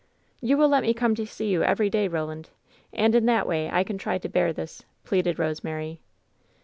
"You 0.41 0.57
will 0.57 0.67
let 0.67 0.81
me 0.81 0.95
come 0.95 1.13
to 1.13 1.27
see 1.27 1.49
you 1.51 1.61
every 1.61 1.87
day, 1.87 2.07
Roland, 2.07 2.49
and 2.91 3.13
in 3.13 3.27
that 3.27 3.45
way 3.45 3.69
I 3.69 3.83
can 3.83 3.99
try 3.99 4.17
to 4.17 4.27
bear 4.27 4.51
this," 4.51 4.83
pleaded 5.03 5.37
Rose 5.37 5.63
mary. 5.63 5.99